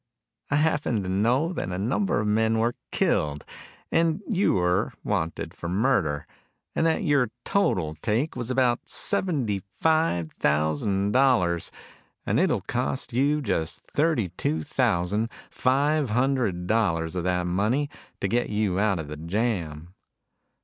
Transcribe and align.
"I 0.49 0.55
happen 0.55 1.03
to 1.03 1.09
know 1.09 1.53
that 1.53 1.69
a 1.71 1.77
number 1.77 2.19
of 2.19 2.25
men 2.27 2.57
were 2.57 2.73
killed, 2.91 3.45
that 3.91 4.19
you're 4.27 4.93
wanted 5.03 5.53
for 5.53 5.69
murder, 5.69 6.25
and 6.73 6.87
that 6.87 7.03
your 7.03 7.29
total 7.45 7.93
take 8.01 8.35
was 8.35 8.49
about 8.49 8.89
seventy 8.89 9.61
five 9.79 10.31
thousand 10.39 11.11
dollars. 11.11 11.71
And 12.25 12.39
it'll 12.39 12.61
cost 12.61 13.13
you 13.13 13.43
just 13.43 13.83
thirty 13.93 14.29
two 14.29 14.63
thousand 14.63 15.29
five 15.51 16.09
hundred 16.09 16.65
dollars 16.65 17.15
of 17.15 17.23
that 17.25 17.45
money 17.45 17.87
to 18.21 18.27
get 18.27 18.49
you 18.49 18.79
out 18.79 18.97
of 18.97 19.07
the 19.07 19.17
jam." 19.17 19.93